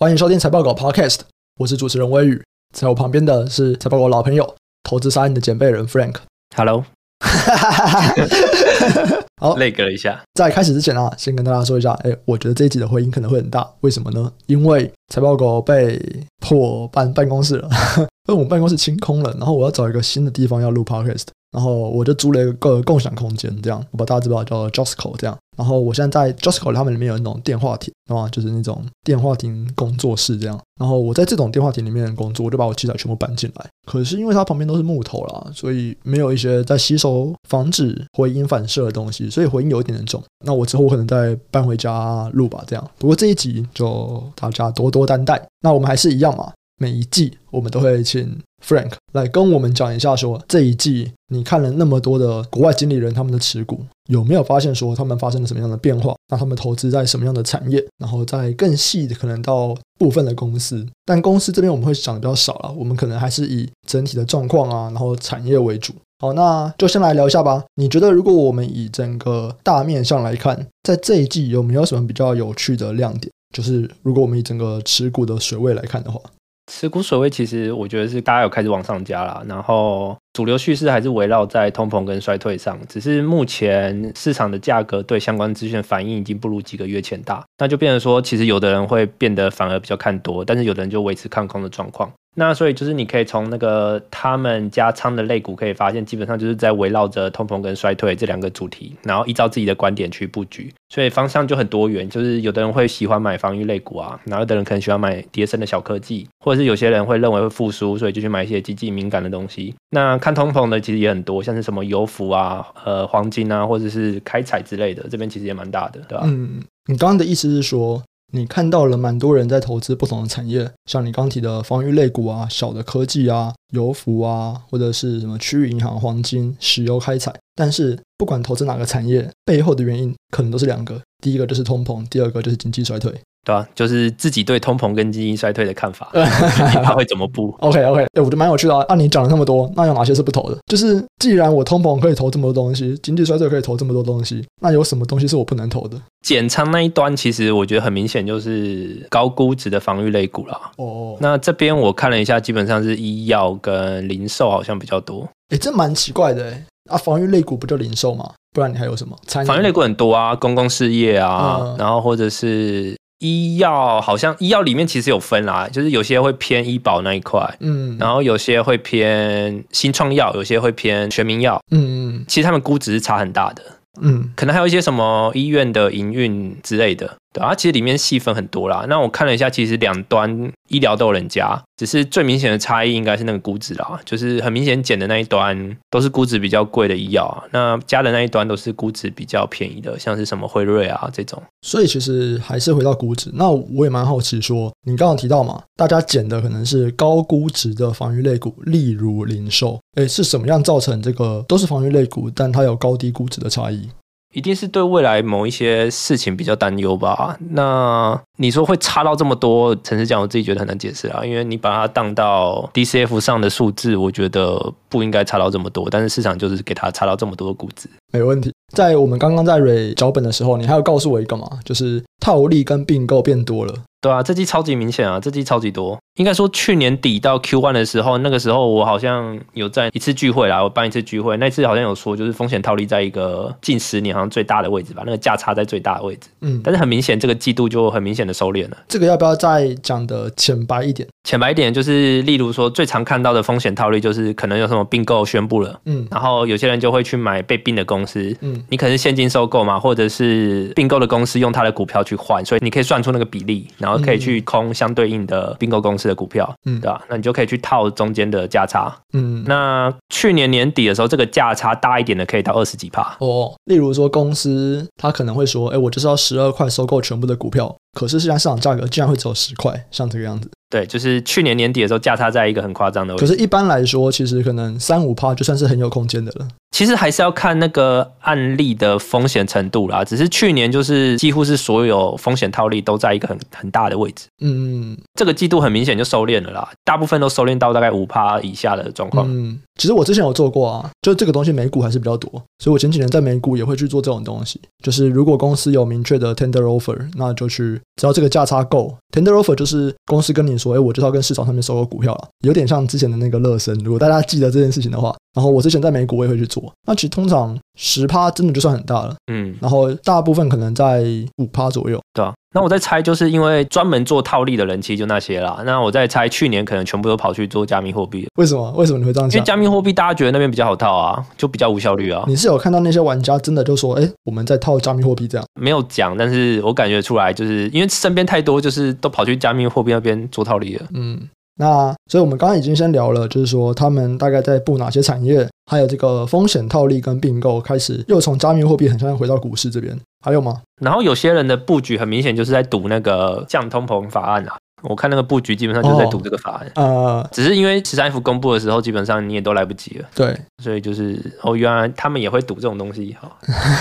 [0.00, 1.22] 欢迎收听财报狗 Podcast，
[1.58, 2.40] 我是主持人威宇，
[2.72, 6.14] 在我旁边的是财报狗老朋友，投资沙印的前辈人 Frank。
[6.54, 6.84] Hello，
[9.42, 10.22] 好，累格了一下。
[10.34, 14.32] 在开始之前啊，先跟大家说一下，哎，我觉得这一集的回音可能会很大，为什么呢？
[14.46, 16.00] 因为财报狗被
[16.40, 17.68] 迫搬办公室了，
[17.98, 21.26] 因为我们办公室清空了，然后我要找一个新的地方要录 Podcast。
[21.50, 25.36] 然后我就租了一个共享空间，这样我把大家知道叫 Josco 这样。
[25.56, 30.60] 然后我现在在 Josco 他们里面有那种电话亭，啊，就是那种电话亭工作室这样。
[30.78, 33.66] 然后我在这种电话亭里面工作，我就把我器材全部搬进来。
[33.84, 40.22] 可是因为它旁边都是木头啦，所以没有一些在吸收、防止回音反射的东西，所以回音有一点点重。
[40.44, 42.90] 那我之后我可能再搬回家录吧，这样。
[42.98, 45.42] 不过这一集就大家多多担待。
[45.60, 46.52] 那我们还是一样嘛。
[46.78, 56.14] 每一季我们都会请 Frank 来跟我们讲一下，说这一季你看了那么多的国外经理人他们的持股，有没有发现说他们发生了什么样的变化？
[56.28, 57.84] 那他们投资在什么样的产业？
[57.98, 65.92] 然后再更细的可能到部分的公司，但公司这边我们会讲的比较少了，我们可能还是以整体的状况啊，然后产业为主。
[66.20, 67.64] 好，那就先来聊一下吧。
[67.76, 73.32] 你觉得如果我们以整个大面上来看，在这一季有没有什么比较有趣的亮点？
[73.54, 76.20] 就是如果我们以整个持股的水位来看的话。
[76.68, 92.08] 持股水位其实我觉得是大家有开始往上加了，然后主流叙事还是围绕在通膨跟衰退上，只是目前市场的价格对相关资讯反应已经不如几个月前大，那就变成说，其实有的人会变得反而比较看多，但是有的人就维持看空的状况。
[92.36, 102.08] 那所以就是你可以从那个他们加仓的类股可以发现，基本上就是在围绕着通膨跟衰退这两个主题，然后依照自己的观点去布局，所以方向就很多元。
[102.08, 109.74] 就是有的人会喜欢买防御类股啊，然后有的人可能喜欢买跌深的小科技，或者是有些人会认为会复苏，所以就去买一些经济敏感的东西。
[109.90, 116.24] 那看看通膨的其实也很多，像是什么油服啊、呃黄金啊，或者是开采之类的，这边其实也蛮大的，对吧？
[116.26, 118.02] 嗯，你刚刚的意思是说？
[118.30, 127.34] 你看到了蛮多人在投资不同的产业，像你刚提的防御类股啊、小的科技啊、油服啊，或者是什么区域银行、黄金、石油开采。
[127.54, 133.10] 但是不管投资哪个产业，背后的原因可能都是两个：第一个就是通膨，第二个就是经济衰退。
[133.44, 136.10] 对啊，就是自己对通膨跟经济衰退的看法，
[136.84, 138.84] 他会怎么布？OK OK，哎，我觉得蛮有趣的啊。
[138.88, 140.58] 按、啊、你讲了那么多，那有哪些是不投的？
[140.66, 145.96] 就是既然我通膨可以投这么多东西，经济衰退可以投这么多东西，那有什么东西是我不能投的？
[146.26, 150.60] 减仓那一端，其实我觉得很明显就是高估值的防御类股啦。
[150.76, 151.18] 哦，oh.
[151.20, 155.26] 那这边我看了一下，基本上是医药跟零售好像比较多。
[155.48, 156.64] 哎，这蛮奇怪的哎。
[156.90, 158.30] 啊，防御类股不就零售吗？
[158.52, 159.16] 不然你还有什么？
[159.46, 162.94] 防御类股很多啊，公共事业啊，嗯、然后或者是。
[163.18, 173.62] 医药好像医药里面其实有分啦，就是有些会偏医保那一块，嗯，然后有些会偏新创药，有些会偏全民药，嗯嗯，其实他们估值是差很大的，
[174.00, 177.16] 嗯，可能还有一些什么医院的营运之类的。
[177.32, 178.86] 对啊，其实里面细分很多啦。
[178.88, 184.00] 那我看了一下，其实两端医疗都有人加，只是最明显的差异应该是那个估值啦。
[184.04, 191.42] 就是很明显减的那一端都是估值比较贵的医药啊，那加的那一端都是估值比较便宜的，像是什么辉瑞啊这种。
[191.62, 193.30] 所以其实还是回到估值。
[193.34, 199.78] 那我也蛮好奇说，说你刚刚提到嘛，大家减的可能是高估值的防御类股，例如零售。
[199.96, 203.88] 诶，是什么样造成这个都是防御类股，但它有高低估值的差异？
[204.34, 207.38] 一定是对未来某一些事情比较担忧吧？
[207.50, 209.74] 那你说会差到这么多？
[209.82, 211.24] 诚实讲，我自己觉得很难解释啊。
[211.24, 215.88] 因为你把它当到 DCF 上的数字，我觉得不应该差到这么多。
[215.90, 218.52] 但是市场就是给它差到这么多的估值，没问题。
[218.74, 221.48] 在我们刚刚在蕊脚本的时候，你还有告诉我一个嘛？
[221.64, 223.74] 就是套利跟并购变多了。
[224.00, 225.98] 对啊，这季超级明显啊，这季超级多。
[226.18, 236.28] 应该说去年底到 Q one 的时候，那个时候我好像有在一次聚会啦，我办一次聚会，那次好像有说，就是风险套利在一个近十年好像最大的位置吧，那个价差在最大的位置。
[236.42, 238.76] 嗯，但是很明显这个季度就很明显的收敛了。
[238.86, 241.08] 这个要不要再讲的浅白一点？
[241.24, 257.02] 浅白一点就是，例如说最常看到的风险套利，就是可能有什么并购宣布了，嗯，然后有些人就会去买被并的公司，嗯，你可能是现金收购嘛，或者是并购的公司用他的股票去换，所以你可以算出那个比例，然后可以去空相对应的并购公司的股票，嗯，对吧？
[257.08, 263.52] 那你就可以去套中间的价差，嗯，那去年年底的时候，这个价差大一点的可以到二十几帕哦。
[263.66, 270.48] 例如说公司他可能会说，哎，我就是要十二块收购全部的股票，可是现在市场价格竟然会只有十块，像这个样子。
[270.70, 273.26] 对，就是去年年底的时候价差在一个很夸张的位置。
[273.26, 276.46] 可是，一般来说，其实可能三五趴就算是很有空间的了。
[276.70, 280.04] 其实还是要看那个案例的风险程度啦。
[280.04, 284.26] 只是去年就是几乎是所有风险套利都在一个很很大的位置。
[284.42, 289.26] 嗯，这个季度很明显就收敛了啦，大部分都收敛到大概五趴以下的状况。
[289.30, 294.60] 嗯，其实我之前有做过啊，就这个东西美股还是比较多，所以我前几年在美股也会去做这种东西。
[294.84, 303.78] 就是如果公司有明确的 tender offer，那就去，只要这个价差够，tender offer 就是公司跟你说，哎，我就要跟市场上面收购股票了，有点像之前的那个乐升。
[303.84, 306.72] 如果大家记得这件事情的话，然后我之前在美股我也会去做。
[306.86, 311.04] 那其实通常十趴真的就算很大了，嗯，然后大部分可能在
[311.36, 312.34] 五趴左右，对啊。
[312.54, 315.62] 那我在猜，就是因为专门做套利的人其实就那些啦。
[315.64, 318.26] 那我在猜，去年可能全部都跑去做加密货币。
[318.36, 318.72] 为什么？
[318.72, 319.38] 为什么你会这样想？
[319.38, 322.24] 因为加密货币大家觉得那边比较好套啊，就比较无效率啊。
[322.26, 325.46] 你是有看到那些玩家真的就说，哎，我们在套加密货币这样？
[325.60, 330.86] 没有讲，但是我感觉出来，就是因为身边太多，就是都跑去加密货币那边做套利了。
[330.94, 331.28] 嗯。
[331.58, 340.62] 那所以，我们刚刚已经先聊了，就是说他们大概在布哪些产业，还有这个风险套利跟并购，开始又从加密货币很像回到股市这边，还有吗？
[340.80, 344.56] 然后有些人的布局很明显就是在赌那个降通膨法案啊，
[344.88, 346.66] 我看那个布局基本上就是在赌这个法案。
[346.76, 350.08] 哦、呃，只是因为十三 F 公布的时候，基本上你也都来不及了。
[350.14, 353.16] 对，所以就是哦，原来他们也会赌这种东西。
[353.20, 353.36] 哈，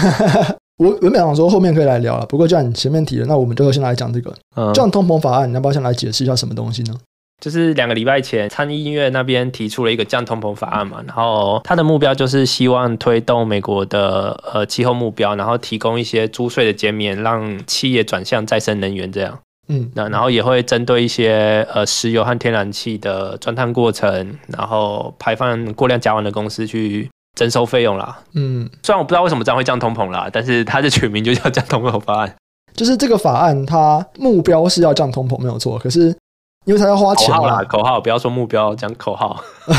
[0.84, 6.96] 我原本想说后面可以来聊了，不过既然你前面提了，那我们就先来讲这个、嗯、降通膨法案，你要不要先来解释一下什么东西呢？
[7.40, 19.38] 就是两个礼拜前，参议院那边提出了一个降通膨法案嘛，然后它的目标就是希望推动美国的呃气候目标，然后提供一些租税的减免，让企业转向再生能源这样。
[19.68, 27.08] 嗯，那然后也会针对一些呃石油和天然气的钻探过程，然后排放过量甲烷的公司去
[27.38, 28.20] 征收费用啦。
[28.34, 32.36] 嗯，虽然我不知道为什么这样会降通膨啦，但是它的取名就叫降通膨法案。
[32.74, 36.16] 就是这个法案，它目标是要降通膨没有错，可是。
[36.68, 39.42] 因为他要花钱口号啦，口号不要说目标，讲口号。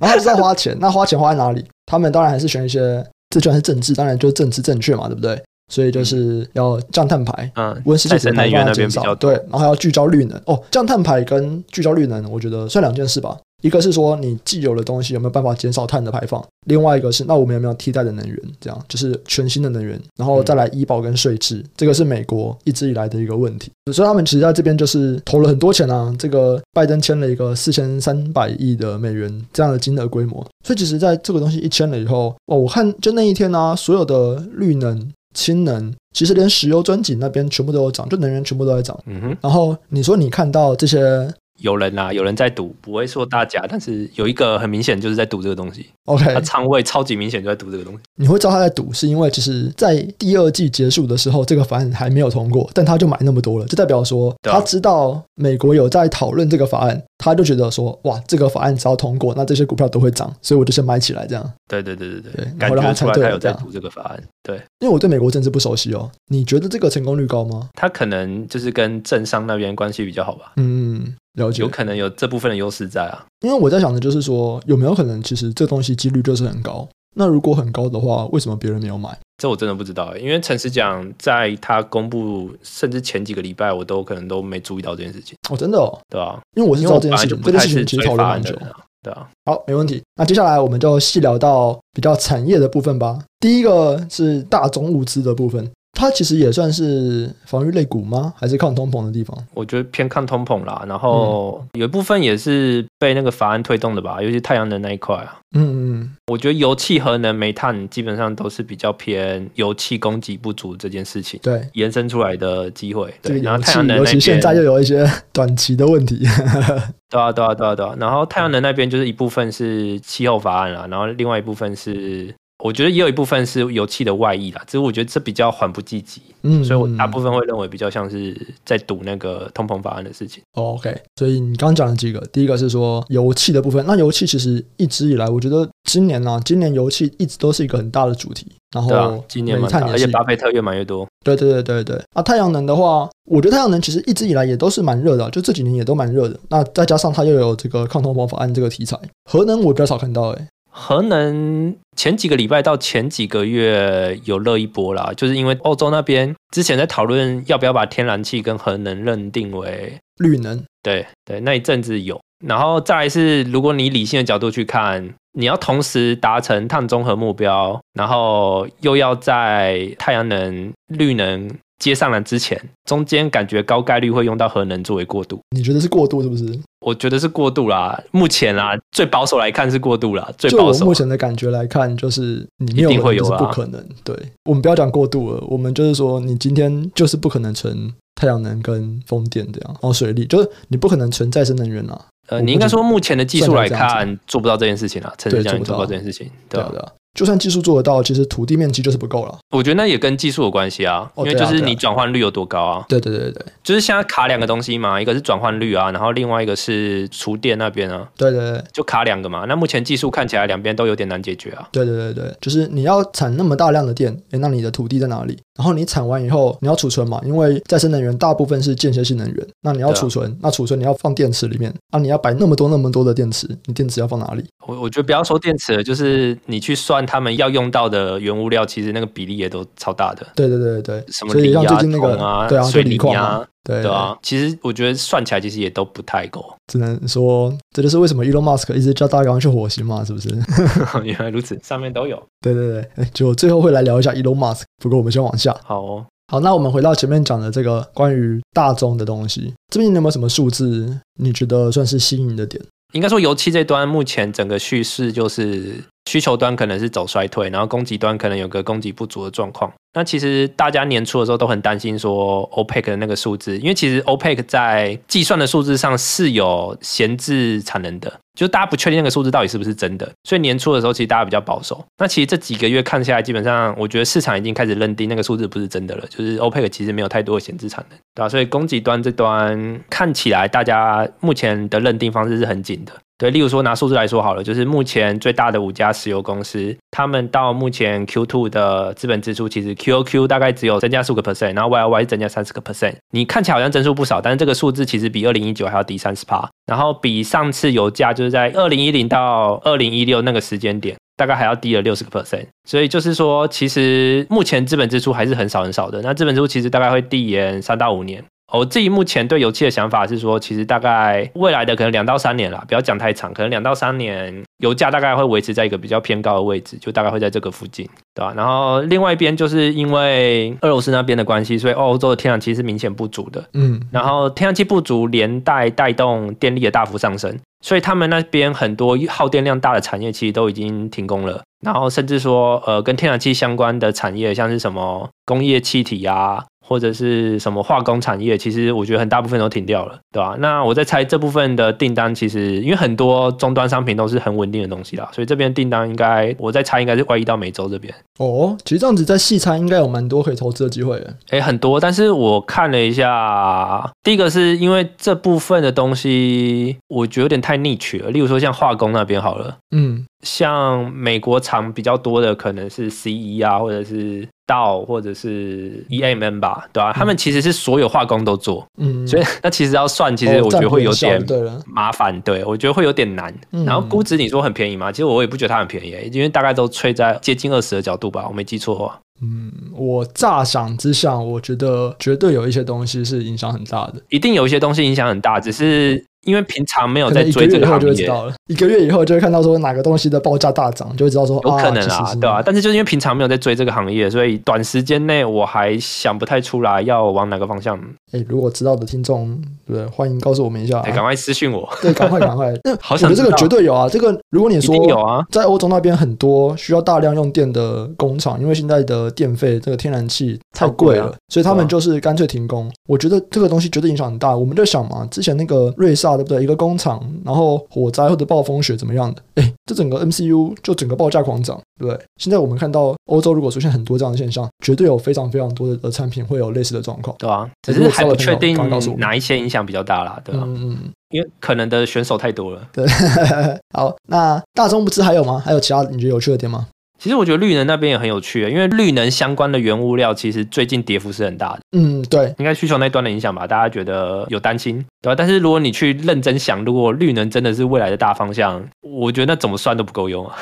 [0.00, 1.62] 后他是在花钱，那花钱花在哪里？
[1.84, 5.38] 他们当然还是选一些，这居然是政治，当然就是政治正确嘛，对不对？
[5.70, 10.40] 所以就是要降碳排，嗯，温室气体排放那边比较对，然后还要聚焦绿能。
[10.46, 13.36] 哦，降碳排跟聚焦绿能，我觉得算两件事吧。
[13.62, 23.72] 一个是说你既有的东西有没有办法减少碳的排放，另外一个是那我们有没有替代的能源，这样就是全新的能源，然后再来医保跟税制，这个是美国一直以来的一个问题。
[23.92, 38.98] 所以他们其实在这边就是投了很多钱啊，这个拜登签了一个四千三百亿的美元这样的金额规模，所以其实在这个东西一签了以后，哦，我看就那一天啊，所有的绿能、氢能，其实连石油钻井那边全部都有涨，就能源全部都在涨。
[39.06, 41.32] 嗯哼，然后你说你看到这些。
[41.58, 45.86] 有人啊，有人在赌，不会说大家，但是有一个很明显就是在赌这个东西。
[46.04, 48.00] OK，他仓位超级明显就在赌这个东西。
[48.16, 61.52] 你会知道他在赌，是因为其实，在第二季结束的时候，这个法案还没有通过，但他就买那么多了，就代表说他知道美国有在讨论这个法案，他就觉得说，哇，这个法案只要通过，那这些股票都会涨，所以我就先买起来这样。
[61.68, 64.22] 对对对对对，对感觉出来他有在赌这个法案。
[64.42, 67.68] 对，因为我对美国政治不熟悉哦，你觉得这个成功率高吗？
[67.74, 70.52] 他可能就是跟政商那边关系比较好吧。
[70.56, 71.14] 嗯。
[71.36, 76.86] 了解，有可能有这部分的优势在啊，因为我在想的就是说，有没有可能其实这东西几率就是很高？
[77.18, 79.16] 那如果很高的话，为什么别人没有买？
[79.38, 85.36] 这我真的不知道，因为诚实讲，在他公布甚至前几个礼拜，我都可能都没注意到这件事情。
[85.50, 88.54] 哦，真的哦，对啊，因为我是知道这件事情，这件事情其实讨论蛮久，
[89.02, 89.28] 对啊。
[89.44, 90.02] 好，没问题。
[90.16, 93.18] 那接下来我们就细聊到比较产业的部分吧。
[93.40, 95.70] 第一个是大宗物资的部分。
[95.96, 98.34] 它其实也算是防御类股吗？
[98.36, 99.34] 还是抗通膨的地方？
[99.54, 100.84] 我觉得偏抗通膨啦。
[100.86, 105.40] 然后有一部分也是被那个法案推动的吧，尤其太阳能那一块啊。
[105.56, 113.14] 嗯嗯，我觉得油气、核能、煤炭基本上都是比较偏油气供给不足这件事情，对延伸出来的机会。
[113.22, 116.26] 对，然后太阳能，尤其现在又有一些短期的问题。
[117.08, 117.96] 对啊，对啊，对啊，对啊。
[117.98, 122.34] 然后太阳能那边就是一部分是气候法案啦，然后另外一部分是。
[122.66, 130.42] 我觉得也有一部分是油气的外溢啦，只是我觉得这比较缓不济急，嗯，所以我大部分会认为比较像是在赌那个通膨法案的事情。
[130.54, 138.46] OK，所以你刚刚讲了几个，第一个是说油气的部分，那油气其实一直以来，我觉得今年呢、啊，今年油气一直都是一个很大的主题。
[138.74, 141.06] 然后、啊、今年蛮大，而且巴菲特越买越多。
[141.24, 142.02] 对对对对对。
[142.12, 146.38] 啊，太阳能的话，我觉得太阳能其实一直以来也都是蛮热的，就这几年也都蛮热的。
[146.48, 148.98] 那再加上它又有这个抗通膨法案这个题材，
[149.30, 150.48] 核能我比较少看到诶、欸。
[150.78, 175.38] 核能前几个礼拜到前几个月有热一波啦，就是因为欧洲那边之前在讨论要不要把天然气跟核能认定为绿能，对对，那一阵子有，然后再来是如果你理性的角度去看，你要同时达成碳中和目标，然后又要在太阳能、绿能接上来之前，中间感觉高概率会用到核能作为过渡。
[175.50, 176.58] 你觉得是过渡是不是？
[176.80, 178.00] 我觉得是过渡啦。
[178.12, 180.30] 目前啦，最保守来看是过渡啦。
[180.38, 180.84] 最保守。
[180.84, 183.84] 目前的感觉来看，就是你没有核能是不可能。
[184.04, 192.00] 对，我们不要讲过渡了，我们就是说，你今天就是不可能存太阳能跟风电这样，然后水力，就是你不可能存再生能源啊。
[192.28, 195.12] 呃，你应该说目前的技术来看，做不到这件事情啊。
[195.18, 196.72] 陈志强，你做不到这件事情，对啊。
[197.16, 199.36] 就算技术做得到，其实土地面积就是不够了。
[199.50, 202.84] 我觉得那也跟技术有关系啊，因为就是你转换率有多高啊。
[202.88, 208.06] 对对对对，就是现在卡两个东西嘛，一个是转换率啊，然后另外一个是厨电那边啊。
[208.16, 209.46] 对对对，就卡两个嘛。
[209.48, 211.66] 那目前技术看起来两边都有点难解决啊。
[211.72, 215.38] 对对对对，就是你要产那么大量的电，诶，那你的土地在哪里？
[215.56, 224.44] 然后你产完以后，你要储存嘛，因为再生能源大部分是间歇性能源，那你要储存，啊、那储存你要放电池里面，啊，你要摆那么多那么多的电池，你电池要放哪里？
[224.66, 230.26] 我我觉得不要说电池了，就是你去算他们要用到的原物料，其实那个比例也都超大的。
[230.34, 236.44] 对对对对，什么锂啊、铜啊、对啊、水泥啊，对对啊，其实我觉得算起来其实也都不太够。
[236.66, 240.28] 只能说，这就是为什么 Elon Musk 一直叫大家去火星嘛，是不是？
[241.04, 242.22] 原来如此，上面都有。
[242.40, 245.56] 对对对，就最后会来聊一下 Elon Musk，不过我们先往下。
[245.64, 246.06] 好哦。
[246.28, 250.98] 好，那我们回到前面讲的这个关于大宗的东西，这边你有没有什么数字？
[251.20, 252.60] 你觉得算是吸引的点？
[252.94, 259.72] 应该说，油漆这端目前整个叙事就是需求端可能是走衰退，然后供给端可能有个供给不足的状况。
[259.92, 268.12] 那其实大家年初的时候都很担心说 OPEC 的那个数字，因为其实 OPEC 在计算的数字上是有闲置产能的。
[268.36, 271.82] 就大家不确定那个数字到底是不是真的，所以年初的时候其实大家比较保守。
[271.96, 278.28] 那其实这几个月看下来，基本上我觉得市场已经开始认定那个数字不是真的了，就是 OPEC 其实没有太多的闲置产能，对吧？
[278.28, 282.92] 所以供给端这端看起来大家目前的认定方式是很紧的。
[283.18, 292.96] 对，例如说拿数字来说好了，就是目前最大的五家石油公司，他们到目前 Q2 的资本支出其实 QOQ 大概只有增加十五个 percent，然后 YOY 是增加三十个 percent。
[293.12, 302.46] 你看起来好像增速不少，但是这个数字其实比二零一九还要低三十趴，然后比上次油价就是在二零一零到二零一六那个时间点，大概还要低了六十个 percent。
[302.68, 306.02] 所以就是说，其实目前资本支出还是很少很少的。
[306.02, 308.22] 那资本支出其实大概会递延三到五年。
[308.52, 317.84] 我自己目前对油气的想法是说，其实大概未来的可能两到三年啦，不要讲太长，可能两到三年油价大概会维持在一个比较偏高的位置，就大概会在这个附近，
[318.14, 318.32] 对吧？
[318.36, 336.44] 然后另外一边就是因为俄罗斯那边的关系，所以欧洲的天然气是明显不足的，嗯，然后天然气不足连带带动电力的大幅上升，所以他们那边很多耗电量大的产业其实都已经停工了，然后甚至说呃跟天然气相关的产业，像是什么工业气体啊。
[336.66, 340.34] 或者是什么化工产业，其实我觉得很大部分都停掉了，对吧？
[340.40, 347.94] 那我在猜这部分的订单，其实因为很多终端商品都是很稳定的东西啦，所以这边订单应该我在猜应该是外移到美洲这边。
[348.18, 351.14] 哦，其实这样子在细猜应该有蛮多可以投资的机会的。
[351.30, 358.10] 诶，很多，但是我看了一下，第一个是因为这部分的东西，我觉得有点太 niche 了。
[358.10, 364.26] 例如说像化工那边好了，嗯，像美国厂比较多的可能是 CE 啊，或者是。
[364.46, 366.92] 道或者是 EMN 吧，对吧、啊？
[366.92, 371.22] 他们其实是所有化工都做，嗯，所以 那其实要算，其实我觉得会有点
[371.66, 373.34] 麻烦，对，我觉得会有点难。
[373.66, 374.92] 然后估值你说很便宜吗？
[374.92, 378.98] 其实我也不觉得它很便宜，因为大概都吹在接近二十的角度吧，我没记错的话。
[379.22, 386.04] 嗯，我乍想之下，我觉得绝对有一些东西是影响很大的，一定有一些东西影响很大，只是。
[386.26, 388.34] 因为平常没有在追这个行业，知道了。
[388.48, 392.42] 一个月以后就会看到说哪个东西的报价大涨，就会知道说有可能啊，对啊？
[392.44, 397.80] 但是就是因为平常没有在追这个行业，所以短时间内我还想不太出来要往哪个方向。
[398.16, 402.52] 哎，如果知道的听众，对，欢迎告诉我们一下，哎，赶快私信我， 对，赶快赶快。
[402.64, 412.70] 那好想我觉得这个绝对有啊，这个如果你说有啊，在欧洲那边很多需要大量用电的工厂，因为现在的电费这个天然气太贵了，所以他们就是干脆停工。
[412.88, 414.36] 我觉得这个东西绝对影响很大。
[414.36, 416.42] 我们就想嘛，之前那个瑞萨对不对？
[416.42, 417.02] 一个工厂。
[417.24, 419.22] 然后火灾或者暴风雪怎么样的？
[419.34, 422.04] 哎，这整个 MCU 就整个报价狂涨，对不对？
[422.18, 428.56] 现在我们看到欧洲如果出现很多这样的现象，绝对有非常非常多的的产品会有类似的状况，对啊，只是还不确定
[428.98, 430.42] 哪一些影响比较大啦，对吧？
[430.46, 430.78] 嗯嗯，
[431.10, 432.66] 因为可能的选手太多了。
[432.72, 432.86] 对，
[433.74, 435.42] 好，那大众不知还有吗？
[435.44, 436.68] 还有其他你觉得有趣的点吗？
[436.98, 441.60] 其实我觉得绿能那边也很有趣，因为绿能相关的原物料其实最近跌幅是很大的。
[441.76, 445.14] 嗯，对，应该需求那端的影响吧，大家觉得有担心，对吧？
[445.16, 450.36] 但是如果你去认真想，如果绿能真的是未来的大方向，我觉得那怎么算都不够用啊。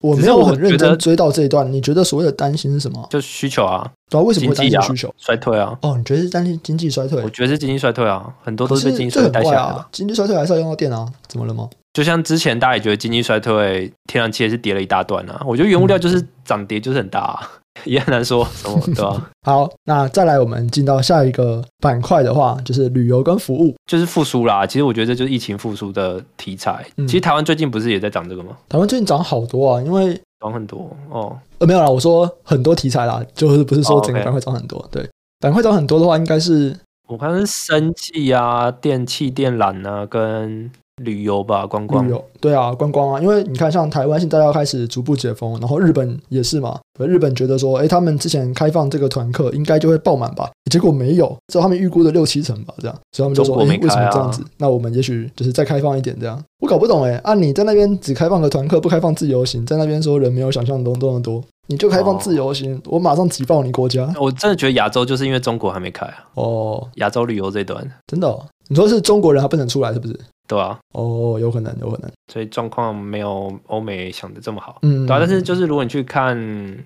[0.00, 3.06] 我没有很认真追到这一段，你觉得所谓的担心是什么？
[3.08, 5.14] 就是需求啊，对啊，为什么会担心需求？
[5.16, 5.78] 衰退啊？
[5.80, 7.22] 哦，你觉得是担心经济衰退？
[7.22, 9.88] 我觉得是经济衰退啊，很多都是被经济衰退带下来的啊。
[9.92, 11.06] 经济衰退还是要用到电啊？
[11.26, 11.70] 怎么了吗？
[11.94, 15.40] 就像之前大家也觉得经济衰退，天然气也是跌了一大段啊。
[15.46, 17.40] 我觉得原物料就是涨跌就是很大啊。
[17.84, 19.30] 也很难说什么，对吧、啊？
[19.42, 24.64] 好，那再来，我们进到下一个板块的话，就是旅游跟服务，就是复苏啦。
[24.64, 26.86] 其实我觉得这就是疫情复苏的题材。
[26.96, 28.56] 嗯、其实台湾最近不是也在涨这个吗？
[28.68, 31.36] 台湾最近涨好多啊，因为涨很多哦。
[31.58, 34.78] 呃，没有啦，我说很多题材啦，就是不是说整个板块涨很多。
[34.78, 35.10] 哦 okay、对，
[35.40, 36.74] 板块涨很多的话，应该是
[37.08, 40.70] 我看是生技啊、电器电缆啊跟。
[41.02, 42.06] 旅游吧，观光。
[42.06, 46.78] 旅游，对啊，观光啊，因为你看，像台湾现在要开始逐步解封，然后日本也是嘛。
[46.98, 54.44] 日本觉得说，哎，他们之前开放这个团客应该就会爆满吧，结果没有，只有他们预估的六七成吧，这样，所以他们就说，哎，为什么这样子？
[54.58, 56.40] 那我们也许就是再开放一点这样。
[56.60, 64.14] 我搞不懂哎，啊，你在那边只开放个团客，不开放自由行，在那边说人没有想象中多么多，你就开放自由行，哦、我马上挤爆你国家。
[64.20, 66.14] 我真的觉得亚洲就是因为中国还没开啊。
[66.34, 70.16] 哦，亚洲旅游这段真的、哦，你说是中国人还不能出来，是不是？
[70.46, 76.36] 对啊，哦，有可能，有可能，所以状况没有欧美想的这么好，嗯，对啊，但是就是如果你去看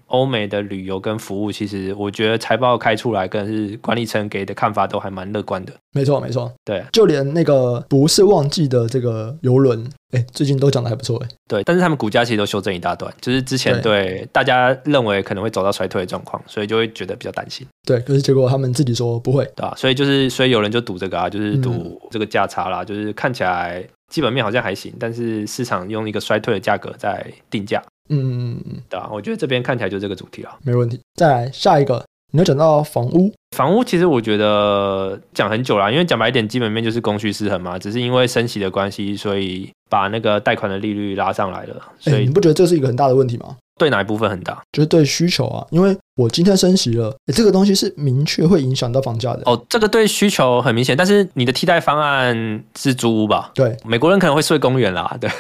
[0.07, 5.73] 欧美的旅游跟服务，其实我觉得财报开出来，跟是管理层给的看法都还蛮乐观的。
[5.93, 17.67] 没错，没错，对，就连那个不是旺季的这个游轮，哎，最近都讲的还不错，哎，对，但是他们股价其实都修正一大段，就是之前对，对大家认为可能会走到衰退的状况，所以就会觉得比较担心。
[17.87, 19.75] 对，可是结果他们自己说不会，对吧？
[19.77, 23.87] 所以就是，所以有人就赌这个啊，就是赌这个价差啦，嗯、就是看起来。
[24.09, 27.79] 基本面好像还行，但是市场用一个衰退的价格在定价。
[28.09, 30.59] 嗯嗯嗯，对啊，我觉得这边看起来就这个主题了。
[30.63, 30.99] 没问题。
[31.17, 33.33] 再来下一个，你要讲到房屋。
[33.57, 41.77] 房屋其实我觉得讲很久了，因为讲白一点，基本面就是供需失衡嘛，只是因为升息的关系，所以把那个贷款的利率拉上来了。
[41.99, 43.57] 所以、欸、你不觉得这是一个很大的问题吗？
[43.79, 44.61] 对哪一部分很大？
[44.73, 49.43] 就是对需求啊，因为我今天升息了，欸、这个东西是明确会影响到房价的。
[49.47, 53.51] 哦，这个对需求很明显，但是你的替代方案是租屋吧？
[53.55, 55.17] 对，美国人可能会睡公园啦。
[55.19, 55.31] 对，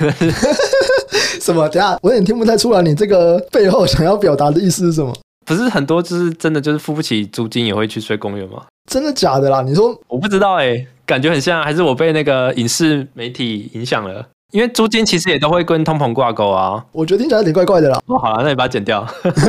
[1.38, 1.68] 什么？
[1.68, 5.12] 等下我有点听不太出来，你这个背后想要表达的意思是什么？
[5.48, 8.62] 不是很多，就是真的就是付不起租金也会去睡公园吗？
[8.90, 9.62] 真的假的啦？
[9.62, 14.26] 你说我不知道哎、欸，感觉很像，还是我被那个影视媒体影响了？
[14.52, 17.98] 因为租金其实也都会跟通膨挂钩啊，我觉得听起来有点怪怪的啦。
[18.06, 19.06] 哦，好了，那你把它剪掉。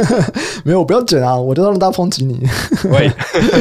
[0.63, 2.41] 没有，我不要剪啊，我就让大家抨击你。
[2.89, 3.12] 喂，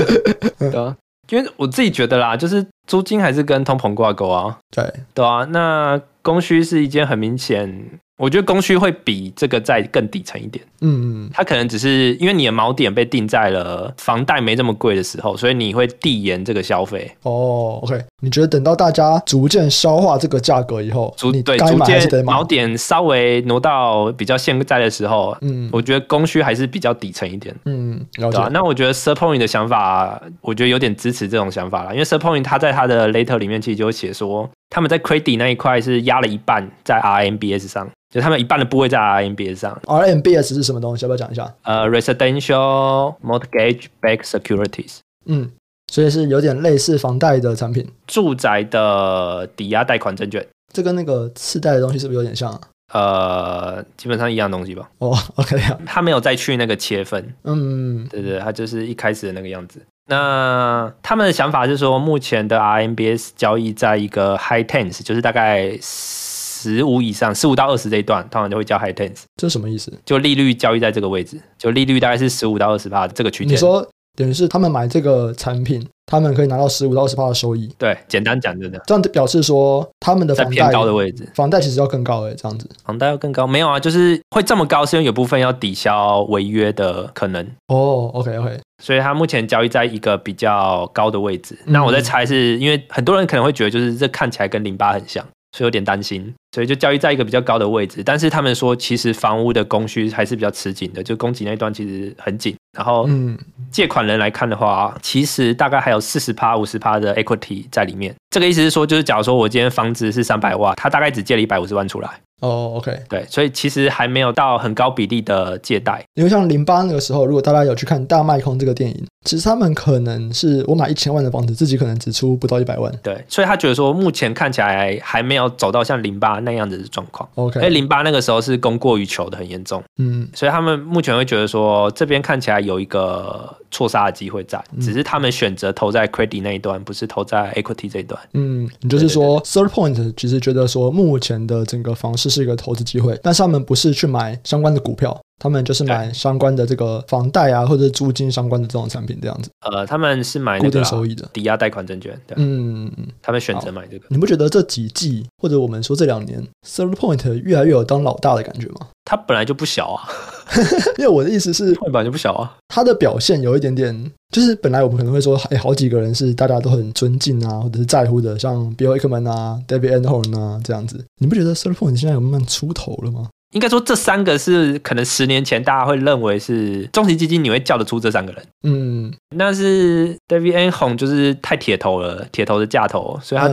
[0.59, 0.97] 对啊，
[1.31, 4.59] 因为我自己觉得啦，就是租金还是跟通膨挂钩啊。
[4.75, 8.01] 对，对啊，那供需是一件很明显。
[8.19, 17.11] 我觉得供需会比这个再更底层一点，嗯嗯，它可能只是因为你的锚点被定在了房贷没这么贵的时候，所以你会递延这个消费。
[17.23, 28.39] 哦，OK，你觉得等到大家逐渐消化这个价格以后，逐对逐渐锚点稍微挪到比较现在的时候，嗯，我觉得供需还是比较底层一点，嗯，了解。
[28.51, 34.49] 那我觉得 Surpoint 的想法，我觉得有点支持这种想法啦，因为 Surpoint 他在他的 Letter 里面其实就会写说。
[34.71, 39.81] 他们在 credit 那一块是压了一半在 RMBS 上，就他们一半的部位在 RMBS 上。
[39.87, 41.07] RMBS 是什么东西？
[41.07, 41.51] 要不要讲一下？
[41.63, 44.99] 呃，Residential Mortgage-Backed Securities。
[45.25, 45.51] 嗯，
[45.91, 50.47] 所以是有点类似房贷的产品，住宅的抵押贷款证券。
[50.73, 52.61] 这跟那个次贷的东西是不是有点像啊？
[52.93, 54.89] 呃，基本上一样东西吧。
[54.99, 57.35] 哦，OK 啊，他没有再去那个切分。
[57.45, 59.81] 嗯，对对，他就是一开始的那个样子。
[60.11, 69.25] 那他们的想法是说，目前的 RMBS 交易在一个 high tens，就是大概十五以上，十五到二十这一段，通常就会叫 high tens。
[69.37, 69.93] 这是什么意思？
[70.07, 73.53] 就利率交易在这个位置，就利率大概是十五到二十趴这个区间。
[73.53, 73.87] 你说
[74.19, 77.73] 等于是他们买这个产品，他们可以拿到十五到二十趴的收益。
[77.79, 78.83] 对，简单讲就这样。
[78.85, 82.69] 这样表示说，他们的房贷高的位置，房贷其实要更高诶，这样子。
[82.85, 83.47] 房贷要更高？
[83.47, 87.47] 没有啊，就是会这么高，是因为有部分要抵消违约的可能。
[87.69, 88.59] 哦，OK OK。
[88.83, 91.57] 所以它目前交易在一个比较高的位置。
[91.67, 95.25] 那我在猜是因为很多人可能会觉得，就是这看起来跟零八很像，
[95.57, 96.35] 所以有点担心。
[96.53, 98.03] 所以就交易在一个比较高的位置。
[98.05, 102.55] 但是他们说，其实房屋的供需还是比较吃紧的，就供给那一段其实很紧。
[102.77, 103.37] 然后，嗯
[103.71, 108.15] 借款人来看的话，其实大概还有四十趴、五十趴的 equity 在里面。
[108.31, 112.09] 这个意思是说，就是假如说我今天房子是三百万，他大概只借了一百五十万出来。
[112.41, 116.05] 哦、oh，OK，对，所以其实还没有到很高比例的借贷。
[116.15, 122.93] 因为像零八那个时候，如果大家有去看《大卖空》这个电影，其实他们可能是我买一千万的房子，自己可能只出不到一百万。
[123.03, 127.29] 对，所以他觉得说，目前看起来还没有走到像零八那样子的状况。
[127.35, 129.83] OK，因为零八那个时候是供过于求的很严重。
[129.99, 138.21] 嗯，所以他们目前会觉得说，这边看起来有一个错杀的机会在，只是他们选择投在 credit 那一端，不是投在 equity 这一段。
[138.35, 149.51] 嗯，你就是说 Third Point 其实觉得说，目前的整个房市是一个投资机会，但是他们不是去买相关的股票，他们就是买相关的这个房贷啊，或者租金相关的这种产品这样子。
[149.61, 152.19] 呃，他们是买、那个、固定收益的抵押贷款证券。
[152.27, 154.07] 对嗯，他们选择买这个。
[154.09, 158.89] 你不觉得这几季或者我们说这两年，SettlePoint 越来越有当老大的感觉吗？
[159.11, 160.05] 他本来就不小啊，
[161.01, 162.55] 因为我的意思是，本来就不小啊。
[162.69, 171.03] 他的表现有一点点，就是本来我们可能会说，哎，好几个人是大家都很尊敬啊，或者是在乎的，像 Bill Ackman 啊、David Einhorn 啊这样子。
[171.19, 173.31] 你不觉得 SettlePoint 现在有慢慢出头了吗？
[173.53, 178.43] 应该说，这三个是可能十年前大家会认为是中型基金，你会叫得出这三个人。
[178.65, 183.49] 嗯，那是 David Einhorn 就是太铁头了，铁头的架头，所以他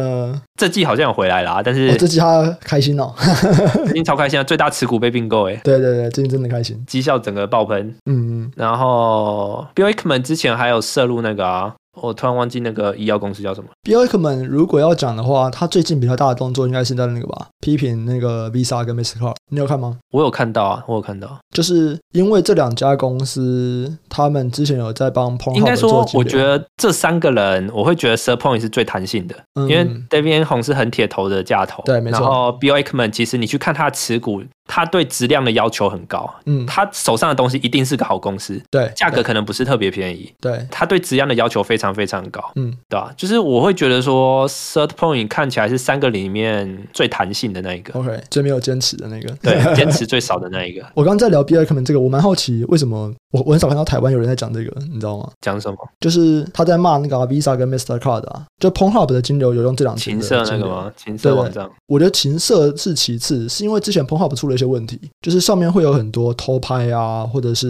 [0.59, 1.61] 这季好像有回来啦。
[1.63, 3.13] 但是、哦、这季他开心哦，
[3.85, 4.43] 最近超开心啊！
[4.43, 7.95] 最大持股被并购，哎， 对对对，最近真的开心，绩效整个爆喷。
[8.05, 11.73] 嗯嗯，然后 Bill Ackman 之前还有涉入那个啊。
[11.95, 13.69] 我突然忘记那个医药公司叫什么。
[13.83, 19.35] Bill Ackman 如果要讲的话，他最近比较大的动作应该是在那个吧，批评那个 Visa 跟 Mastercard。
[19.51, 19.97] 你有看吗？
[20.11, 21.37] 我有看到啊，我有看到。
[21.51, 32.19] 就是因为这两家公司，他们之前有在帮 Pornhub 应该说，我觉得这三个人，我会觉得 SettlePoint 是最弹性的，嗯、因为 David Einhorn 是很铁头的架头，对，没错。
[32.19, 34.43] 然后 Bill Ackman 其实你去看他的持股。
[34.67, 43.13] 他对质量的要求很高，嗯，他手上的东西一定是个好公司，对，价格可能不是特别便宜，对，他对质量的要求非常非常高，嗯，对吧？
[43.15, 50.85] 就是我会觉得说，SettlePoint 看起来是三个里面最弹性的那一个，OK，最没有坚持的那个，对，坚持最少的那一个。
[50.95, 55.29] 我刚刚在聊 Ackman 这个，我蛮好奇为什么我我很少看到台湾有人在讲这个，你知道吗？
[55.41, 55.77] 讲什么？
[55.99, 60.91] 就是他在骂那个 Visa 跟 Mastercard 啊，就 Pornhub 的金流有用这两情色那个吗？
[60.97, 61.69] 情色网站？
[61.87, 65.35] 我觉得情色是其次，是因为之前 Pornhub 出了一些问题，就是。
[65.35, 67.69] 就是上面会有很多偷拍啊，或者是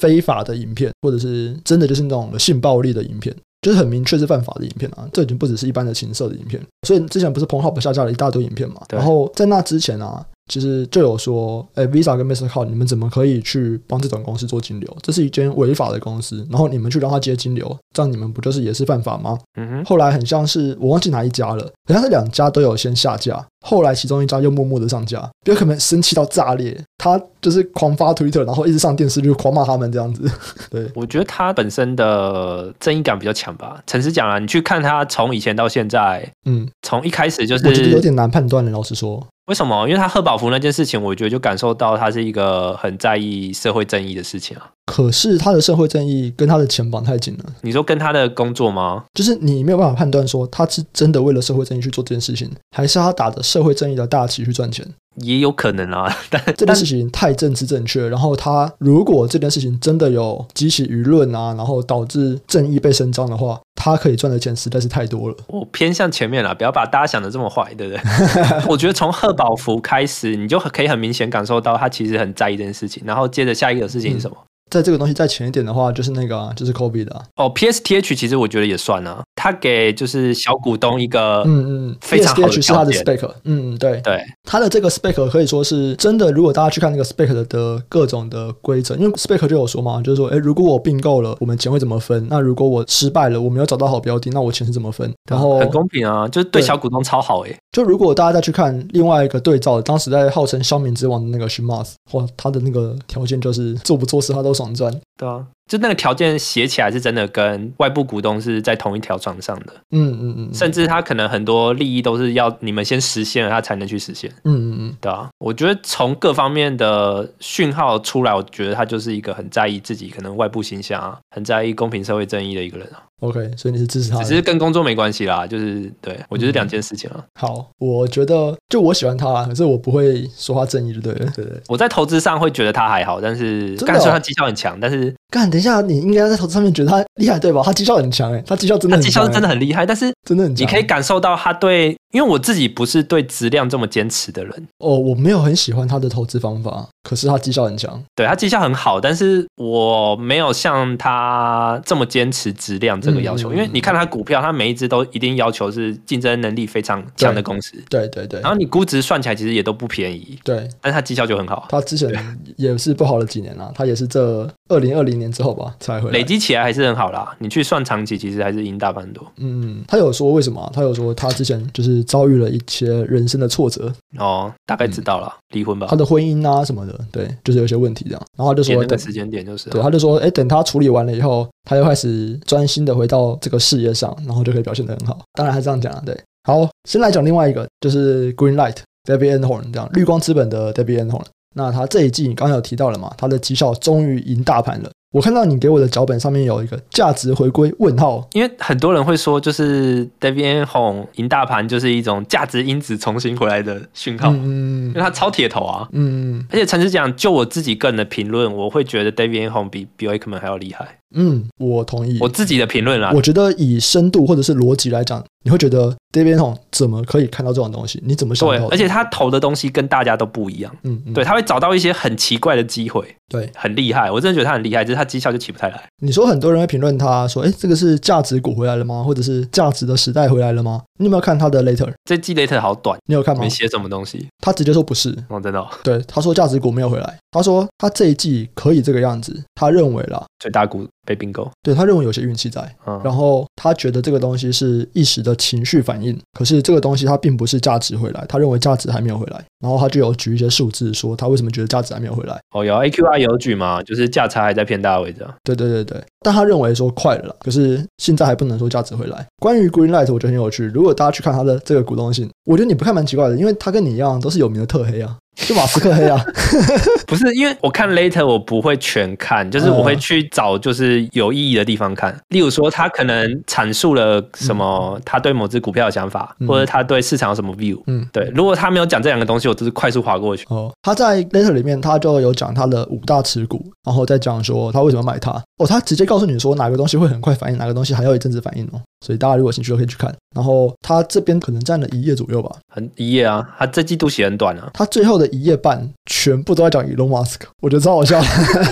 [0.00, 5.08] 非法的影片，或者是真的就是那种性暴力的影片，就是很明确是犯法的影片啊。
[5.12, 8.82] 这已经不只是一般的情色的影片，所以之前不是 Pornhub 下架了一大堆影片嘛？
[8.90, 10.26] 然后在那之前啊。
[10.48, 14.96] 其实就有说，哎，Visa 跟 Mastercard，你们怎么可以去帮这种公司做金流？
[15.00, 19.38] 这是一间违法的公司，然后你们去让他接金流，这样你们不就是也是犯法吗？
[19.54, 19.84] 嗯哼。
[19.84, 25.28] 后来很像是我忘记哪一家了，好像是两家都有先下架，后来其中一家又默默的上架。
[25.44, 30.30] 比如可能生气到炸裂，他就是狂发 Twitter，然后一直上电视就狂骂他们这样子。
[30.70, 33.82] 对，我觉得他本身的正义感比较强吧。
[33.86, 39.26] 诚实讲啊，你去看他从以前到现在，嗯，从一开始就是我觉得有点难判断的，老实说。
[39.46, 39.88] 为什么？
[39.88, 44.68] 因为他贺宝福那件事情，我觉得就感受到他是一个很在意社会正义的事情啊。
[44.84, 47.44] 可是他的社会正义跟他的钱绑太紧了。
[47.62, 49.04] 你说跟他的工作吗？
[49.14, 54.86] 就是你没有办法判断说他是真的为了社会正义去做这件事情，还是他打着社会正义的大旗去赚钱。
[55.16, 58.08] 也有可能啊， 但这件事情太政治正确。
[58.08, 65.36] 然后他如果这件事情真的有激起舆论啊，然后导致正义被伸张的话，他可以赚的钱实在是太多了。
[65.48, 68.02] 我偏向前面了，不要把大家想的这么坏，对不对？
[68.68, 73.02] 我觉得从贺宝福开始，你就可以很明显感受到他其实很在意这件事情。
[73.06, 74.36] 然后接着下一个事情是什么？
[74.38, 77.52] 嗯在这个东西再前一点的话，就是那个、啊，就是 Kobe 的、啊、哦。
[77.54, 86.32] PSTH 其实我觉得也算啊，他给就是小股东一个嗯嗯非常好的是他的 spec，嗯对对，他的这个 spec 可以说是真的。
[86.32, 92.26] 如果大家去看那个 spec 的的各种的规则，因为 spec 就有说嘛，就是说，哎，如果我并购了，我们钱会怎么分？
[92.30, 95.12] 那如果我失败了，我没有找到好标的，那我钱是怎么分？
[95.28, 97.54] 然后很公平啊，就是对小股东超好哎。
[97.72, 105.11] 就如果大家再去看另外一个对照，当时在号称消灭之王的那个 Chamath，哇，他的那个条件就是做不做事他都爽赚。
[105.22, 105.46] 对啊。
[105.68, 123.00] 就那个条件写起来是真的跟外部股东是在同一条船上的，嗯嗯嗯，甚至他可能很多利益都是要你们先实现了，他才能去实现，嗯嗯嗯，对啊，我觉得从各方面的讯号出来，我觉得他就是一个很在意自己可能外部形象啊，很在意公平社会正义的一个人啊。
[123.20, 127.24] OK，所以你是支持他的，只是跟工作没关系啦，就是对我觉得两件事情啊、嗯。
[127.34, 131.32] 好，我觉得就我喜欢他，可是我不会说话正义，就对了。
[131.34, 137.62] 对对，我在投资上会觉得他还好，但是刚才说他绩效很强，但是干，等一下，你应该在投资上面觉得他厉害，对吧？
[137.64, 141.96] 他绩效很强，哎，他绩效真的很强，绩效是真的很厉害，但是真的很，你可以感受到他对。
[142.12, 153.50] 因为我自己不是对质量这么坚持的人哦，我没有很喜欢他的投资方法，可是他绩效很强，对，他绩效很好，但是我没有像他这么坚持质量这个要求。
[153.50, 158.38] 嗯、因为你看他股票，他每一只都一定要求是竞争能力非常强的公司，对对对。
[158.42, 161.66] 然后你估值算起来其实也都不便宜，对，但是他绩效就很好。
[161.70, 162.12] 他之前
[162.58, 167.36] 也是不好了几年了，他也是这二零二零年之后吧才会累积起来还是很好啦。
[167.38, 169.26] 你去算长期，其实还是赢大半多。
[169.36, 170.70] 嗯，他有说为什么？
[170.72, 173.02] 他有说他之前就是遭遇了一些。
[173.02, 175.86] 人生的挫折哦，大概知道了，离、嗯、婚吧。
[175.90, 178.22] 他的婚姻啊什么的，对，就是有些问题这样。
[178.38, 185.18] 然后他就说，那个时间点就是，对，他就说，哎，等他处理完了以后，他又开始专心的回到这个事业上，然后就可以表现得很好。
[185.34, 186.18] 当然，还是这样讲了，对。
[186.44, 191.24] 好，先来讲另外一个，就是 Greenlight David Einhorn 这样，绿光资本的 David Einhorn。
[191.54, 193.12] 那他这一季你刚刚有提到了嘛？
[193.16, 194.90] 他的绩效终于赢大盘了。
[195.12, 210.96] 我看到你给我的脚本上面有一个价值回归问号，因为很多人会说，就是 Deviant Hong 赢大盘就是一种价值因子重新回来的讯号，嗯，因为他超铁头啊，嗯，而且诚实讲，就我自己个人的评论，我会觉得 Deviant Hong 比 Bill Ackman 还要厉害。
[211.14, 212.18] 嗯，我同意。
[212.20, 218.02] 我自己的评论啦，我觉得以深度或者是逻辑来讲，你会觉得 Deviant Hong 怎么可以看到这种东西？
[218.04, 218.58] 你怎么想到？
[218.58, 220.74] 对，而且他投的东西跟大家都不一样。
[220.82, 223.16] 嗯，嗯对，他会找到一些很奇怪的机会。
[223.28, 225.82] 对，很厉害，我真的觉得他很厉害，只是他绩效就起不太来。
[226.02, 229.02] 你说很多人会评论他说：“哎，这个是价值股回来了吗？
[229.02, 231.90] 或者是价值的时代回来了吗？”你有没有看他的 Letter？
[232.04, 233.42] 这季 Letter 好短，你有看吗？
[233.42, 234.28] 没写什么东西。
[234.40, 235.16] 他直接说不是。
[235.28, 235.66] 哦，真的哦？
[235.82, 237.18] 对，他说价值股没有回来。
[237.32, 241.50] 他说他这一季可以这个样子，他认为啦，最大股被并购。
[241.62, 249.42] 对，他认为有些运气在，嗯，然后他觉得这个东西是一时的情绪反应，可是这个东西它并不是价值回来，他认为价值还没有回来。
[249.62, 252.38] 然后他就有举一些数字说他为什么觉得价值还没有回来。
[252.52, 255.24] 哦，有 AQR 有举嘛，就是价差还在偏大的位置。
[255.44, 259.24] 对对对对，但他认为说快了啦，可是现在还不能说价值回来。
[259.38, 260.64] 关于 Greenlight，我觉得很有趣。
[260.66, 265.16] 如果大家去看他的这个股东信，我觉得你不看蛮奇怪的，因为他跟你一样都是有名的特黑啊。
[265.34, 266.22] 就马斯克黑啊，
[267.08, 272.16] 不是因为我看 Later 我不会全看，就是我会去找就是有意义的地方看。
[272.28, 277.80] 例如说他可能阐述了什么，他对某只股票的想法，或者他对市场有什么 view。
[277.86, 278.30] 嗯，对。
[278.34, 280.44] 如果他没有讲这两个东西，我只是快速滑过去。
[280.48, 285.32] 哦，他在 Later 里面他就有讲他的五大持股，然后再讲说他为什么买它。
[285.58, 288.80] 哦，他直接告诉你说哪个东西会很快反应，哪个东西还要一阵子反应哦。
[289.02, 290.14] 所以大家如果有兴趣都可以去看。
[290.34, 293.46] 然后他这边可能占了一页左右吧，很一页啊。
[293.58, 298.18] 他这季度写很短啊，他最后的一页半全部都在讲 Elon Musk，我觉得超好笑。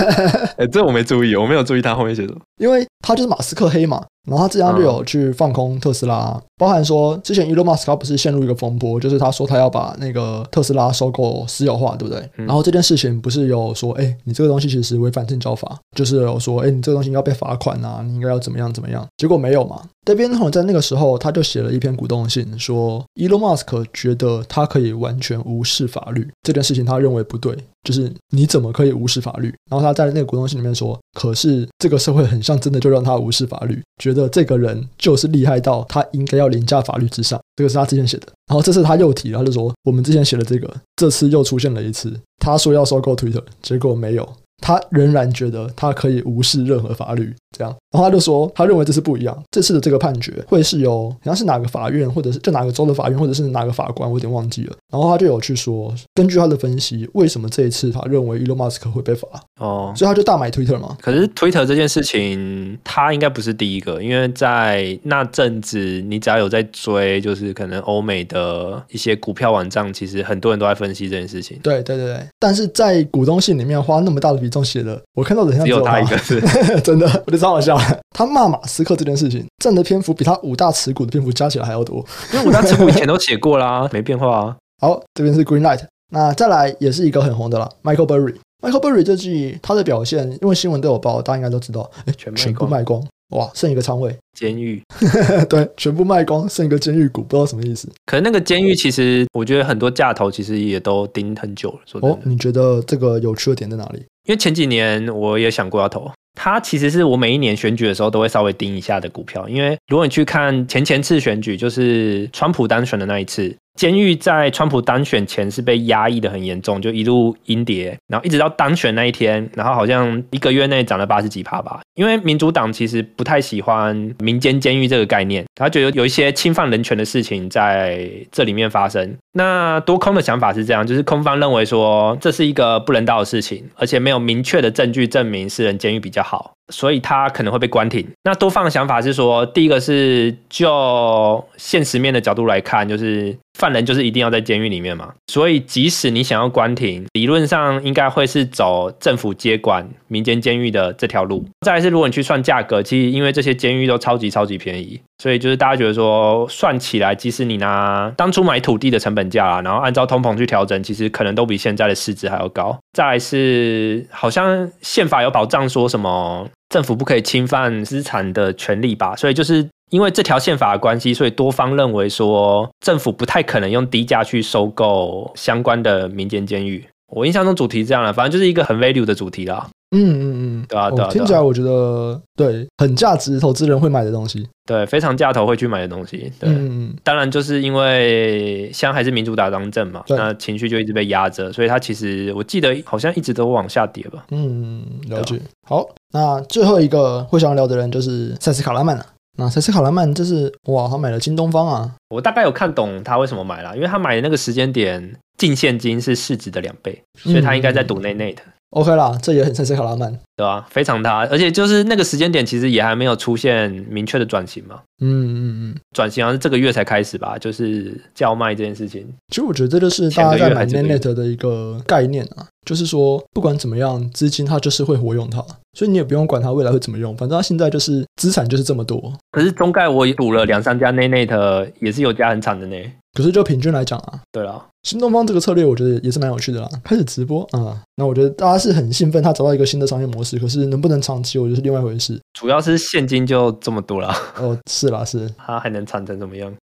[0.57, 4.03] 哎，这我没注意，我没有注意他后面写什么，因为他就是马斯克黑嘛。
[4.29, 12.21] 然后他这样就有去放空特斯拉，嗯、包含说之前 Elon Musk 他不是陷入一个风波，就是他说他要把那个特斯拉收购私有化，对不对？
[12.37, 19.07] 嗯、然后这件事情不是有说，哎，你这个东西其实违反证交法，就是有说，哎，你这个东西应该被罚款啊，你应该要怎么样怎么样？
[19.17, 19.83] 结果没有嘛。
[20.07, 27.57] 这边呢，在那个时候他就写了一篇股东信，说 Elon Musk 觉得他可以完全无视法律这件事情，他认为不对。
[27.83, 29.53] 就是你怎么可以无视法律？
[29.71, 38.27] 然后他在那个股东信里面说：“可是这个社会很像真的就让他无视法律，觉得这个人就是厉害到他应该要凌驾法律之上。”这个是他之前写的。
[38.49, 42.13] 然后这次他又提，他就说：“我们之前写的这个，这次又出现了一次。
[42.39, 44.29] 他说要收购 Twitter，结果没有。”
[44.63, 49.37] 他仍然觉得他可以无视任何法律，这样，然后他就说，他认为这是不一样。
[49.51, 54.77] 这次的这个判决会是由好像是哪个法院，或者是就哪个州的法院，或者是哪个法官，我有点忘记了。
[54.93, 59.29] 然后他就有去说，根据他的分析，为什么这一次他认为 Elon Musk 会被罚？
[59.59, 60.97] 哦，所以他就大买 Twitter 嘛。
[61.01, 71.59] 可是 Twitter 这件事情，他应该不是第一个，因为在那阵子，你只要有在追，就是可能欧美的一些股票网站，其实很多人都在分析这件事情。
[71.63, 74.51] 对对对对，但是在股东信里面花那么大的比。
[74.51, 76.41] 重写的，我看到的像只有他一个，是
[76.83, 77.80] 真的，我觉得超好笑。
[78.17, 84.57] 他骂马斯克这件事情占的篇幅比他五大持股的篇幅加起来还要多，因为五大持股以前都写过啦， 没变化啊。
[84.81, 85.81] 好，这边是 Greenlight，
[86.13, 88.35] 那再来也是一个很红的啦，Michael Burry。
[88.63, 93.03] Michael Burry 这季他的表现，因为新闻都有报，大家应该都知道，哎，全全部卖光，
[93.35, 94.83] 哇，剩一个仓位，监狱，
[95.49, 97.89] 对，全部卖光，剩一个监狱股，不知道什么意思。
[98.05, 101.79] 可能那个监狱其实，我觉得很多价头其实也都盯很久了。
[101.87, 104.05] 说哦，你觉得这个有趣的点在哪里？
[104.25, 109.49] 因为前几年我也想过要投，它其实是我每一年选举的时候都会稍微盯一下的股票。
[109.49, 113.57] 因为如果你去看前前次选举，就是川普当选的那一次。
[113.77, 121.81] 监狱在川普当选前是被压抑的很严重，就一路阴跌，然后一直到当选那一天，然后好像一个月内涨了八十几趴吧。
[121.95, 129.17] 因为民主党其实不太喜欢民间监狱这个概念，他觉得有一些侵犯人权的事情在这里面发生。
[129.33, 136.53] 那多空的想法是这样，就是空方认为说这是一个不人道的事情，而且没有明确的证据证明私人监狱比较好。
[136.71, 138.07] 所以他可能会被关停。
[138.25, 145.13] 那多方的想法是说，第一个是就现实面的角度来看，就是犯人就是一定要在监狱里面嘛。
[145.27, 151.45] 所以即使你想要关停，理论上应该会是走政府接管民间监狱的这条路。
[151.61, 162.79] 再来是，如果你去算价格，其实因为这些监狱都超级超级便宜，所以就是大家觉得说算起来，即使你拿当初买土地的成本价，然后按照通膨去调整，其实可能都比现在的市值还要高。
[162.95, 166.49] 再来是，好像宪法有保障说什么。
[166.71, 176.87] 政府不可以侵犯资产的权利吧，所以就是因为这条宪法的关系，所以多方认为说政府不太可能用低价去收购相关的民间监狱。
[177.13, 179.67] 我印象中主题是这样了，反正就是一个很 value 的主题啦。
[179.93, 180.23] 嗯嗯
[180.63, 186.33] 嗯，对啊对啊，听起来我觉得对，很价值投资人会买的东西，对，非常价投会去买的东西。
[186.39, 194.25] 对，嗯嗯，当然就是因为现在还是民主党当政嘛，那情绪就一直被压着，所以它其实我记得好像一直都往下跌吧。
[194.31, 195.41] 嗯，了解。
[195.69, 199.05] 好，那最后一个会想聊的人就是塞斯卡拉曼了。
[199.39, 201.91] 那塞斯卡拉曼就是哇，他买了京东方啊。
[202.11, 208.43] 我大概有看懂他为什么买了，因为他买的那个时间点净现金是市值的两倍，所以他应该在赌内内的。
[208.71, 210.67] OK 啦，这也很像是卡拉曼，对吧、啊？
[210.71, 214.81] 非常大，而且就是那个时间点，其实也还没有出现明确的转型嘛。
[215.03, 219.05] 嗯嗯嗯，转型好像是这个月才开始吧，就是叫卖这件事情。
[219.29, 229.13] 其实我觉得这就是大家在买 Netnet 的一个概念啊，就是说不管怎么样，资金它就是会活用它，所以你也不用管它未来会怎么用，反正它现在就是资产就是这么多。
[229.33, 232.77] 可是中概我也赌了两三家 Netnet，也是有家很惨的呢。
[233.13, 236.69] 可是就平均来讲啊，对啊，新东方这个策略我觉得也是蛮有趣的啦。
[236.85, 240.39] 开始直播啊、嗯，那我觉得大家是很兴奋，他找到一个新的商业模式。
[240.39, 242.21] 可是能不能长期，我觉得是另外一回事。
[242.35, 244.15] 主要是现金就这么多了。
[244.39, 245.29] 哦，是啦，是。
[245.37, 246.55] 他还能产成怎么样？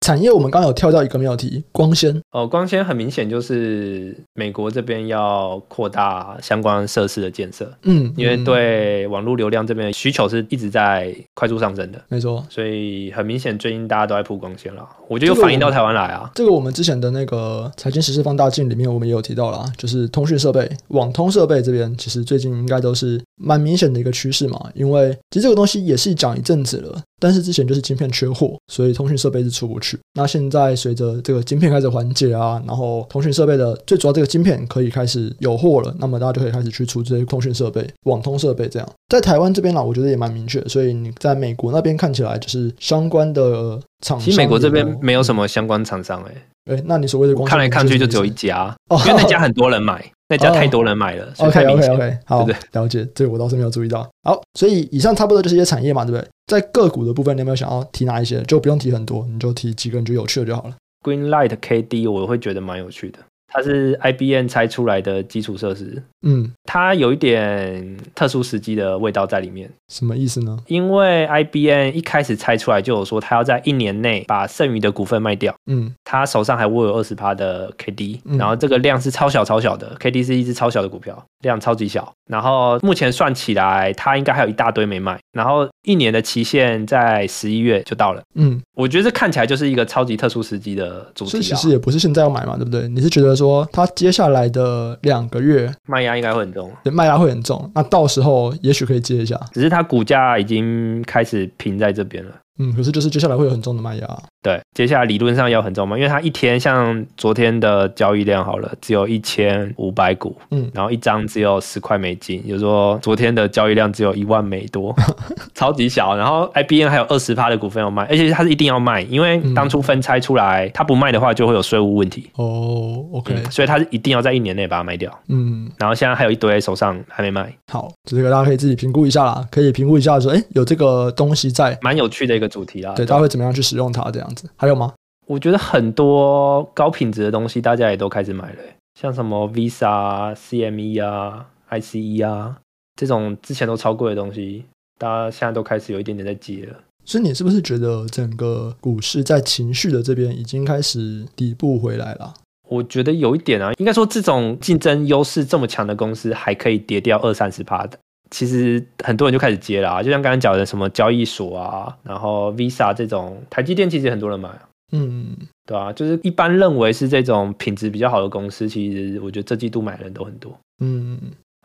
[0.00, 0.10] 好。
[0.10, 2.20] 产业我们刚刚有跳到一个妙题，光纤。
[2.32, 27.02] 哦，光纤很明显就是美国这边要扩大相关设施的建设，嗯，因为对网络流量这边的需求是一直在快速上升的，没错，所以很明显最近大家都在铺光纤了，我觉得又反映到台湾来啊，这个我们之前的那个财经时事放大镜里面我们也有提到了，就是通讯设备、网通设备这边其实最近应该都是蛮明显的一个趋势嘛，因为其实这个东西也是讲一阵子了。
[27.22, 29.98] 但是之前就是晶片缺货，所以通讯设备是出不去。
[30.14, 38.66] 那现在随着这个晶片开始缓解啊，然后通讯设备的最主要这个晶片可以开始有货了，那么大家就可以开始去出这些通讯设备、网通设备。
[38.68, 40.66] 这样在台湾这边呢，我觉得也蛮明确。
[40.66, 44.20] 所以你在美国那边看起来就是相关的厂商。
[44.20, 48.74] 其实美国这边没有什么相关厂商哎、欸，那你所谓的光，看来看去就只有一家，
[49.06, 50.02] 因为那家很多人买。
[50.30, 54.08] 那家太多人买了，哦、OK OK OK，好，对对了解，这个我倒是没有注意到。
[54.22, 56.28] 好，所以以上差不多就是一些产业嘛，对不对？
[56.46, 58.40] 在个股的部分，你有没有想要提哪一些？
[58.42, 60.76] 就不用提很多，你就提几个你觉得有趣的就好了。
[61.02, 63.18] Greenlight KD 我会觉得蛮有趣的。
[63.52, 69.68] 它是 IBM 拆出来的基础设施，嗯，它有一点特殊时机的味道在里面。
[69.88, 70.56] 什么意思呢？
[70.66, 75.54] 因为 IBM 一开始拆出来就有说，它要在一年内把剩余的股份卖掉。
[75.66, 82.12] 嗯，他手上还握有二十趴的 KD，然后这个量是超小超小的，KD 是一只超小的股票，量超级小。
[82.30, 85.18] 然后目前算起来，它应该还有一大堆没卖。
[85.32, 88.22] 然后一年的期限在十一月就到了。
[88.34, 91.40] 嗯，我觉得这看起来就是一个超级特殊时机的主题啊。
[91.40, 92.86] 其实也不是现在要买嘛，对不对？
[92.88, 93.30] 你是觉得？
[93.40, 97.70] 说它接下来的两个月卖压应该会很重，对，卖压会很重。
[97.74, 102.32] 那到时候也许可以接一下，只是它股价已经开始平在这边了。
[102.58, 104.22] 嗯，可是就是接下来会有很重的卖压。
[104.42, 114.94] 对，接下来理论上要很重嘛，因为它一天像昨天的交易量好了，只有一千五百股，嗯，然后一张只有十块美金，也就是说昨天的交易量只有一万美多，
[115.54, 116.16] 超级小。
[116.16, 122.30] 然后 IBM 还有二十趴的股份要卖，而且它是一定要卖，因为当初分拆出来，它不卖的话就会有税务问题。
[122.36, 125.10] 哦，OK，嗯，所以它是一定要在一年内把它卖掉。
[125.28, 127.52] 嗯，然后现在还有一堆手上还没卖。
[127.70, 132.92] 好，这个大家可以自己评估一下啦，可以评估一下说，哎，有这个东西在，蛮有趣的一个主题啦。
[132.94, 134.10] 对，大家会怎么样去使用它？
[134.10, 134.92] 这样子还有吗？
[135.26, 138.58] 我觉得很多高品质的东西，大家也都开始买了，
[139.00, 142.56] 像什么 Visa、CME 啊、ICE 啊
[142.96, 144.64] 这种之前都超贵的东西，
[144.98, 146.76] 大家现在都开始有一点点在接了。
[147.04, 152.34] 所以你是不是觉得整个股市在情绪的这边已经开始底部回来了？
[152.70, 157.98] 我觉得有一点啊，应该说这种竞争优势这么强的公司，还可以跌掉二三十趴的。
[158.30, 164.68] 其实很多人就开始接了啊，就像刚刚讲的什么交易所啊，然后 Visa 这种，台积电其实很多人买啊。
[164.92, 170.56] 嗯，对啊，就是一般认为是这种品质比较好的公司，其实我觉得这季度买的人都很多。
[170.80, 171.18] 嗯，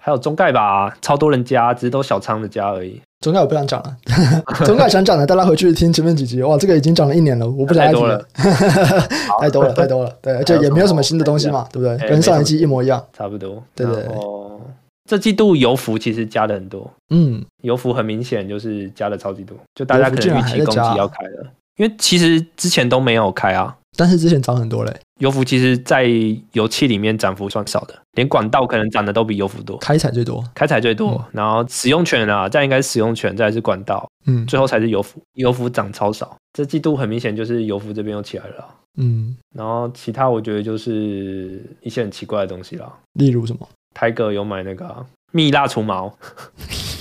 [0.05, 3.01] 还有中概吧，超多人加，只是都小仓的加而已。
[3.21, 3.97] 中概我不想讲了，
[4.63, 6.43] 中概想讲的，大家回去听前面几集。
[6.43, 8.23] 哇，这个已经讲了一年了，我不想再听了。
[9.41, 10.15] 太多了，太多了。
[10.21, 12.07] 对，而且也没有什么新的东西嘛，对不对？
[12.07, 13.63] 跟上一季一模一样，差不多。
[13.73, 14.03] 对对。
[14.09, 14.61] 哦，
[15.09, 16.87] 这季度油服其实加的很多。
[17.09, 21.47] 嗯，油服很明显就是加了超级多，就大家可能预期攻击要开了。
[21.77, 24.95] 因为其实之前都没有开啊，但是之前涨很多嘞。
[25.19, 26.05] 油服其实，在
[26.51, 29.77] 油气里面涨幅算少的，连管道可能涨的都比油服多。
[29.77, 35.21] 开采最多，开采最多，嗯、然后使用权啊，这样应该是使用权，再来是管道，嗯，最后才是油服。
[35.35, 43.67] 油服涨超少，这季度很明显就是油服这边又起来了，嗯，然后其他我觉得就是一些很奇怪的东西啦，例如什么？
[43.93, 46.13] 泰哥有买那个、啊、蜜蜡除毛。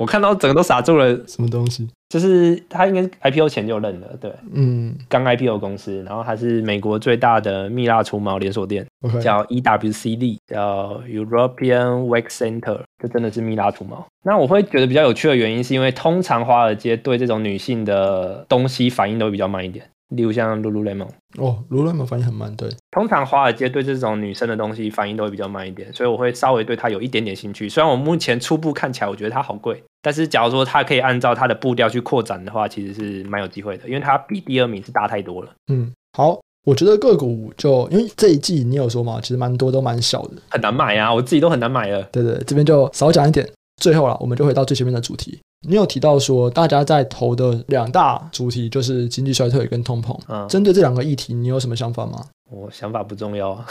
[0.00, 1.14] 我看到整个都傻住了。
[1.26, 1.86] 什么东西？
[2.08, 9.20] 就是他应该是 IPO 前就认了，对，嗯，刚 IPO 公司，然后它是美国最大的蜜蜡除毛连锁店，okay.
[9.20, 14.04] 叫 EWCD，叫 European Wax Center，这真的是蜜蜡除毛。
[14.24, 19.84] 那我会觉得比较有趣的原因，是因为通常华尔街对这种女性的东西反应都会比较慢一点。
[20.08, 21.06] 例如像 Lululemon
[21.38, 22.68] 哦，Lululemon 反应很慢，对。
[22.90, 27.68] 通常华尔街对这种女生的东西反应都会比较慢一点，所以我会稍微对它有一点点兴趣。
[27.68, 35.50] 虽然我目前初步看起来我觉得它好贵，但是假如说它可以按照它的步调去扩展的话，其实是蛮有机会的，因为它比第二名是大太多了。
[35.72, 42.02] 嗯，好，我觉得个股就因为这一季你有说嘛，其实蛮多都蛮小的，很难买啊，我自己都很难买了。
[42.12, 43.48] 对对，这边就少讲一点。
[43.80, 45.40] 最后了，我们就回到最前面的主题。
[45.68, 50.18] 你有提到说，大家在投的两大主题就是经济衰退跟通膨。
[50.28, 52.24] 嗯，针对这两个议题，你有什么想法吗？
[52.50, 53.66] 我想法不重要啊。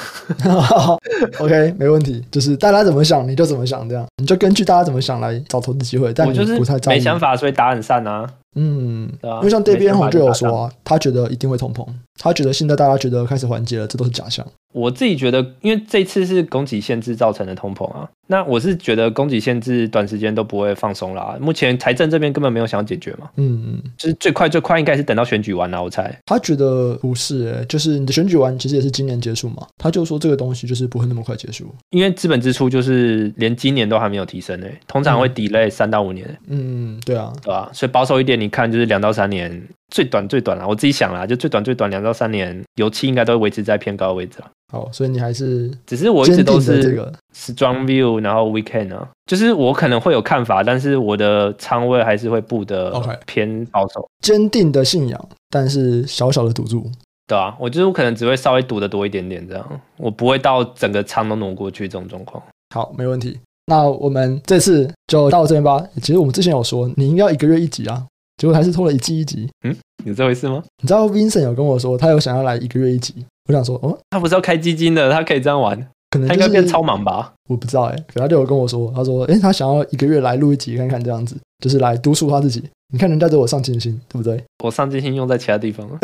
[1.39, 6.13] OK，没问题，就是大家怎么想你就怎么想，这样你就根据大家怎么想来找投资机会。
[6.13, 6.77] 但你不太。
[6.87, 8.29] 没想法，所以打很散啊。
[8.55, 11.85] 嗯，对啊，因为像这边红就有说啊，他觉得一定会通膨，
[12.19, 14.45] 他觉得现在大家觉得开始缓解了，这都是假象。
[14.71, 21.35] 我自己觉得，因为这次是供给限制造成的通膨啊，那我是觉得供给限制短时间都不会放松啦。
[21.41, 23.29] 目前财政这边根本没有想要解决嘛。
[23.37, 26.15] 嗯嗯，就是最快最快应该是等到选举完了，我猜。
[26.25, 29.65] 他觉得不是、欸，就是你的选举完其实也是今年结束嘛。
[29.77, 36.37] 他就说这个东西就是不会那么快结束，因为资本支出就是连今年都还没有提升诶、欸，通常会 delay 三到五年、欸。
[36.47, 37.69] 嗯，对啊，对吧、啊？
[37.73, 44.49] 所以保守一点，你看就是两到三年，最短最短啦，我自己想啦，就最短最短两到三年，油气应该都会维持在偏高的位置了。
[44.71, 52.93] 好，所以你还是只是我一直都是这个 strong view，然后 weekend 啊，就是我可能会有看法，但是我的仓位还是会布的
[53.25, 54.07] 偏保守。
[54.21, 56.85] 坚定的信仰，但是小小的赌注。
[57.25, 62.41] 对啊，我就是我可能只会稍微赌的多一点点这样，我不会到整个仓都挪过去这种状况。
[62.73, 63.39] 好，没问题。
[63.65, 65.83] 那我们这次就到这边吧。
[66.01, 68.03] 其实我们之前有说，你应该要一个月一集啊，
[68.39, 69.47] 结果还是拖了一季一集。
[69.63, 69.75] 嗯，
[70.05, 70.63] 有这回事吗？
[70.81, 73.13] 你知道 Vincent 有跟我说，他有想要来一个月一集。
[73.49, 75.75] 我想说，哦，他不是要开基金的，他可以这样玩，
[76.09, 77.33] 可能、就是、他应该变超忙吧？
[77.49, 82.63] 我不知道哎，可他就有跟我说，他说，诶，他想要一个月来录一集看看，这样子就是来督促他自己。
[82.91, 84.41] 你看人家对我上进心，对不对？
[84.63, 85.99] 我上进心用在其他地方了，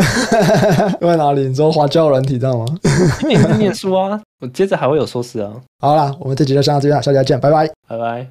[1.01, 1.47] 用 在哪里？
[1.47, 2.65] 你说花椒软体，知道吗？
[3.23, 5.51] 因为你在念书啊，我接着还会有硕士啊。
[5.79, 8.27] 好啦，我们这集就上到这边，下期再见，拜拜，拜拜。